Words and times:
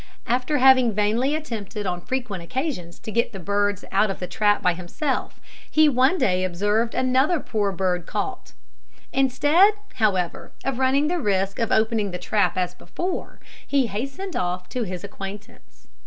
After 0.25 0.57
having 0.57 0.93
vainly 0.93 1.35
attempted 1.35 1.85
on 1.85 2.01
frequent 2.01 2.41
occasions 2.41 2.97
to 2.97 3.11
get 3.11 3.33
the 3.33 3.39
birds 3.39 3.85
out 3.91 4.09
of 4.09 4.19
the 4.19 4.25
trap 4.25 4.63
by 4.63 4.73
himself, 4.73 5.39
he 5.69 5.87
one 5.87 6.17
day 6.17 6.43
observed 6.43 6.95
another 6.95 7.39
poor 7.39 7.71
bird 7.71 8.07
caught. 8.07 8.53
Instead, 9.13 9.75
however, 9.97 10.53
of 10.65 10.79
running 10.79 11.07
the 11.07 11.19
risk 11.19 11.59
of 11.59 11.71
opening 11.71 12.09
the 12.09 12.17
trap 12.17 12.57
as 12.57 12.73
before, 12.73 13.39
he 13.67 13.85
hastened 13.85 14.35
off 14.35 14.67
to 14.69 14.81
his 14.81 15.03
acquaintance. 15.03 15.85